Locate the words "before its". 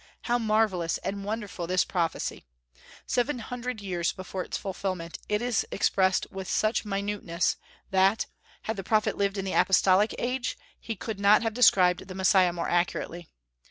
4.11-4.57